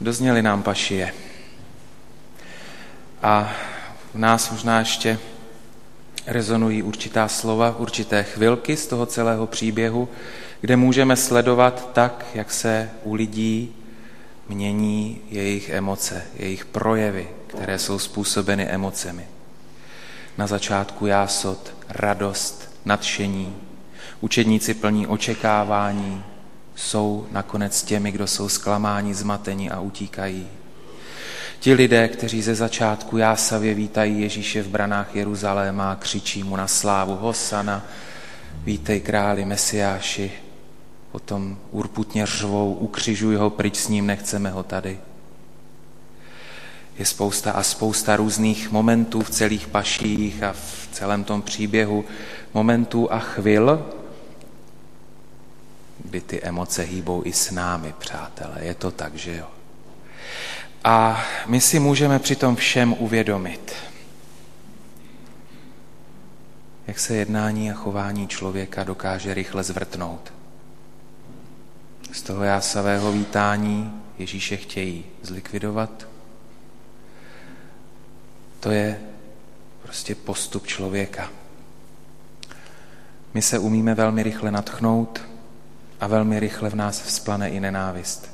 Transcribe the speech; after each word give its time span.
dozněli 0.00 0.42
nám 0.42 0.62
pašie. 0.62 1.12
A 3.22 3.52
v 4.14 4.18
nás 4.18 4.50
možná 4.50 4.78
ještě 4.78 5.18
rezonují 6.26 6.82
určitá 6.82 7.28
slova, 7.28 7.76
určité 7.78 8.22
chvilky 8.22 8.76
z 8.76 8.86
toho 8.86 9.06
celého 9.06 9.46
příběhu, 9.46 10.08
kde 10.60 10.76
můžeme 10.76 11.16
sledovat 11.16 11.90
tak, 11.92 12.26
jak 12.34 12.52
se 12.52 12.90
u 13.04 13.14
lidí 13.14 13.74
mění 14.48 15.20
jejich 15.30 15.70
emoce, 15.70 16.22
jejich 16.34 16.64
projevy, 16.64 17.28
které 17.46 17.78
jsou 17.78 17.98
způsobeny 17.98 18.66
emocemi. 18.66 19.26
Na 20.38 20.46
začátku 20.46 21.06
jásot, 21.06 21.74
radost, 21.88 22.80
nadšení, 22.84 23.56
učedníci 24.20 24.74
plní 24.74 25.06
očekávání, 25.06 26.24
jsou 26.76 27.26
nakonec 27.30 27.82
těmi, 27.82 28.12
kdo 28.12 28.26
jsou 28.26 28.48
zklamáni, 28.48 29.14
zmateni 29.14 29.70
a 29.70 29.80
utíkají. 29.80 30.46
Ti 31.60 31.74
lidé, 31.74 32.08
kteří 32.08 32.42
ze 32.42 32.54
začátku 32.54 33.16
jásavě 33.16 33.74
vítají 33.74 34.20
Ježíše 34.20 34.62
v 34.62 34.68
branách 34.68 35.16
Jeruzaléma 35.16 35.92
a 35.92 35.96
křičí 35.96 36.42
mu 36.42 36.56
na 36.56 36.66
slávu 36.66 37.16
Hosana, 37.16 37.84
vítej 38.64 39.00
králi 39.00 39.44
Mesiáši, 39.44 40.32
potom 41.12 41.58
urputně 41.70 42.26
řvou, 42.26 42.74
ukřižuj 42.74 43.36
ho, 43.36 43.50
pryč 43.50 43.76
s 43.76 43.88
ním, 43.88 44.06
nechceme 44.06 44.50
ho 44.50 44.62
tady. 44.62 44.98
Je 46.98 47.04
spousta 47.04 47.52
a 47.52 47.62
spousta 47.62 48.16
různých 48.16 48.70
momentů 48.70 49.22
v 49.22 49.30
celých 49.30 49.66
paších 49.66 50.42
a 50.42 50.52
v 50.52 50.88
celém 50.92 51.24
tom 51.24 51.42
příběhu, 51.42 52.04
momentů 52.54 53.12
a 53.12 53.18
chvil, 53.18 53.86
kdy 56.16 56.20
ty 56.20 56.42
emoce 56.42 56.82
hýbou 56.82 57.22
i 57.24 57.32
s 57.32 57.50
námi, 57.50 57.94
přátelé. 57.98 58.56
Je 58.60 58.74
to 58.74 58.90
tak, 58.90 59.14
že 59.14 59.36
jo? 59.36 59.46
A 60.84 61.24
my 61.46 61.60
si 61.60 61.78
můžeme 61.78 62.18
při 62.18 62.36
tom 62.36 62.56
všem 62.56 62.92
uvědomit, 62.98 63.72
jak 66.86 66.98
se 66.98 67.16
jednání 67.16 67.70
a 67.70 67.74
chování 67.74 68.28
člověka 68.28 68.84
dokáže 68.84 69.34
rychle 69.34 69.62
zvrtnout. 69.62 70.32
Z 72.12 72.22
toho 72.22 72.44
jásavého 72.44 73.12
vítání 73.12 74.02
Ježíše 74.18 74.56
chtějí 74.56 75.04
zlikvidovat. 75.22 76.08
To 78.60 78.70
je 78.70 79.00
prostě 79.82 80.14
postup 80.14 80.66
člověka. 80.66 81.30
My 83.34 83.42
se 83.42 83.58
umíme 83.58 83.94
velmi 83.94 84.22
rychle 84.22 84.50
natchnout 84.50 85.35
a 86.00 86.06
velmi 86.06 86.40
rychle 86.40 86.70
v 86.70 86.74
nás 86.74 87.00
vzplane 87.00 87.50
i 87.50 87.60
nenávist. 87.60 88.30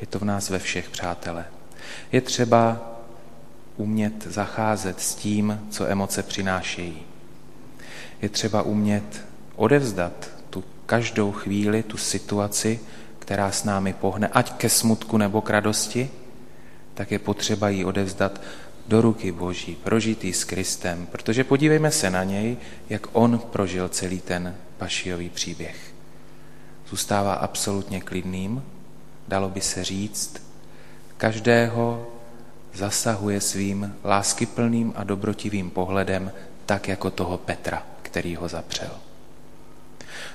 Je 0.00 0.06
to 0.06 0.18
v 0.18 0.24
nás 0.24 0.50
ve 0.50 0.58
všech, 0.58 0.90
přátelé. 0.90 1.44
Je 2.12 2.20
třeba 2.20 2.92
umět 3.76 4.26
zacházet 4.26 5.00
s 5.00 5.14
tím, 5.14 5.60
co 5.70 5.86
emoce 5.86 6.22
přinášejí. 6.22 7.02
Je 8.22 8.28
třeba 8.28 8.62
umět 8.62 9.24
odevzdat 9.56 10.30
tu 10.50 10.64
každou 10.86 11.32
chvíli, 11.32 11.82
tu 11.82 11.96
situaci, 11.96 12.80
která 13.18 13.52
s 13.52 13.64
námi 13.64 13.92
pohne, 13.92 14.28
ať 14.28 14.52
ke 14.52 14.68
smutku 14.68 15.16
nebo 15.18 15.40
k 15.40 15.50
radosti, 15.50 16.10
tak 16.94 17.10
je 17.10 17.18
potřeba 17.18 17.68
ji 17.68 17.84
odevzdat 17.84 18.40
do 18.88 19.00
ruky 19.00 19.32
Boží, 19.32 19.74
prožitý 19.84 20.32
s 20.32 20.44
Kristem, 20.44 21.06
protože 21.06 21.44
podívejme 21.44 21.90
se 21.90 22.10
na 22.10 22.24
něj, 22.24 22.56
jak 22.88 23.06
on 23.12 23.38
prožil 23.38 23.88
celý 23.88 24.20
ten 24.20 24.54
pašiový 24.78 25.30
příběh. 25.30 25.91
Zůstává 26.92 27.34
absolutně 27.34 28.00
klidným, 28.00 28.62
dalo 29.28 29.48
by 29.48 29.60
se 29.60 29.84
říct, 29.84 30.42
každého 31.16 32.06
zasahuje 32.74 33.40
svým 33.40 33.96
láskyplným 34.04 34.92
a 34.96 35.04
dobrotivým 35.04 35.70
pohledem, 35.70 36.32
tak 36.66 36.88
jako 36.88 37.10
toho 37.10 37.38
Petra, 37.38 37.86
který 38.02 38.36
ho 38.36 38.48
zapřel. 38.48 38.90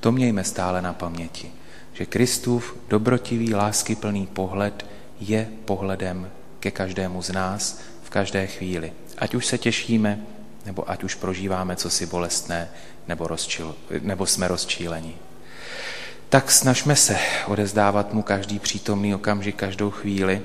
To 0.00 0.12
mějme 0.12 0.44
stále 0.44 0.82
na 0.82 0.92
paměti, 0.92 1.52
že 1.92 2.06
Kristův 2.06 2.76
dobrotivý, 2.88 3.54
láskyplný 3.54 4.26
pohled 4.26 4.86
je 5.20 5.48
pohledem 5.64 6.30
ke 6.60 6.70
každému 6.70 7.22
z 7.22 7.30
nás 7.30 7.80
v 8.02 8.10
každé 8.10 8.46
chvíli. 8.46 8.92
Ať 9.18 9.34
už 9.34 9.46
se 9.46 9.58
těšíme, 9.58 10.20
nebo 10.66 10.90
ať 10.90 11.04
už 11.04 11.14
prožíváme 11.14 11.76
cosi 11.76 12.06
bolestné, 12.06 12.68
nebo, 13.08 13.26
rozčil, 13.26 13.76
nebo 14.02 14.26
jsme 14.26 14.48
rozčíleni 14.48 15.14
tak 16.32 16.50
snažme 16.50 16.96
se 16.96 17.18
odezdávat 17.46 18.12
mu 18.12 18.22
každý 18.22 18.58
přítomný 18.58 19.14
okamžik, 19.14 19.56
každou 19.56 19.90
chvíli, 19.90 20.42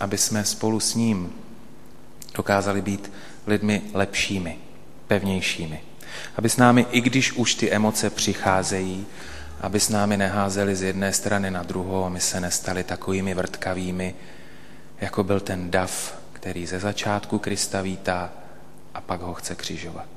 aby 0.00 0.18
jsme 0.18 0.44
spolu 0.44 0.80
s 0.80 0.94
ním 0.94 1.32
dokázali 2.34 2.82
být 2.82 3.12
lidmi 3.46 3.82
lepšími, 3.94 4.58
pevnějšími. 5.06 5.80
Aby 6.36 6.48
s 6.48 6.56
námi, 6.56 6.86
i 6.90 7.00
když 7.00 7.32
už 7.32 7.54
ty 7.54 7.70
emoce 7.70 8.10
přicházejí, 8.10 9.06
aby 9.60 9.80
s 9.80 9.88
námi 9.88 10.16
neházeli 10.16 10.76
z 10.76 10.82
jedné 10.82 11.12
strany 11.12 11.50
na 11.50 11.62
druhou 11.62 12.04
a 12.04 12.08
my 12.08 12.20
se 12.20 12.40
nestali 12.40 12.84
takovými 12.84 13.34
vrtkavými, 13.34 14.14
jako 15.00 15.24
byl 15.24 15.40
ten 15.40 15.70
dav, 15.70 16.18
který 16.32 16.66
ze 16.66 16.80
začátku 16.80 17.38
Krista 17.38 17.82
vítá 17.82 18.32
a 18.94 19.00
pak 19.00 19.20
ho 19.20 19.34
chce 19.34 19.54
křižovat. 19.54 20.08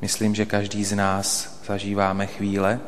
Myslím, 0.00 0.34
že 0.34 0.46
každý 0.46 0.84
z 0.84 0.92
nás 0.92 1.58
zažíváme 1.66 2.26
chvíle, 2.26 2.80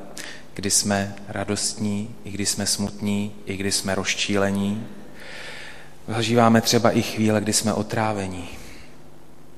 kdy 0.54 0.70
jsme 0.70 1.14
radostní, 1.28 2.14
i 2.24 2.30
kdy 2.30 2.46
jsme 2.46 2.66
smutní, 2.66 3.34
i 3.46 3.56
kdy 3.56 3.72
jsme 3.72 3.94
rozčílení. 3.94 4.86
Zažíváme 6.08 6.60
třeba 6.60 6.90
i 6.90 7.02
chvíle, 7.02 7.40
kdy 7.40 7.52
jsme 7.52 7.72
otrávení. 7.72 8.48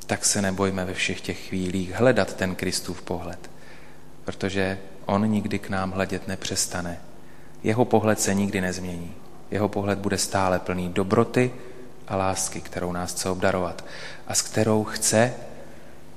Tak 0.07 0.25
se 0.25 0.43
nebojme 0.43 0.85
ve 0.85 0.95
všech 0.95 1.21
těch 1.21 1.49
chvílích 1.49 1.93
hledat 1.93 2.35
ten 2.35 2.55
Kristův 2.55 3.03
pohled, 3.03 3.51
protože 4.25 4.79
on 5.07 5.31
nikdy 5.31 5.59
k 5.59 5.69
nám 5.69 5.91
hledět 5.91 6.29
nepřestane. 6.29 7.01
Jeho 7.63 7.85
pohled 7.85 8.21
se 8.21 8.35
nikdy 8.35 8.61
nezmění. 8.61 9.15
Jeho 9.51 9.69
pohled 9.69 9.99
bude 9.99 10.19
stále 10.19 10.59
plný 10.59 10.89
dobroty 10.89 11.53
a 12.09 12.17
lásky, 12.17 12.61
kterou 12.61 12.93
nás 12.93 13.13
chce 13.13 13.31
obdarovat 13.31 13.85
a 14.27 14.35
s 14.35 14.43
kterou 14.43 14.85
chce, 14.85 15.35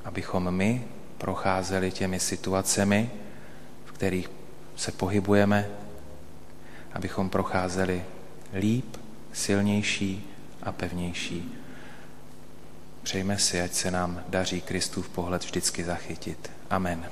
abychom 0.06 0.52
my 0.52 0.84
procházeli 1.18 1.92
těmi 1.92 2.20
situacemi, 2.20 3.10
v 3.86 3.92
kterých 3.92 4.30
se 4.80 4.92
pohybujeme, 4.92 5.70
abychom 6.94 7.30
procházeli 7.30 8.06
líp, 8.54 8.98
silnější 9.34 10.28
a 10.64 10.72
pevnější. 10.72 11.56
Přejme 13.04 13.38
si, 13.38 13.62
ať 13.62 13.74
se 13.74 13.92
nám 13.92 14.24
daří 14.28 14.62
Kristův 14.62 15.10
pohled 15.10 15.44
vždycky 15.44 15.84
zachytit. 15.84 16.52
Amen. 16.70 17.06